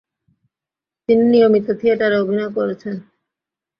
[1.09, 2.95] তিনি নিয়মিত থিয়েটারে অভিনয় করেছেন।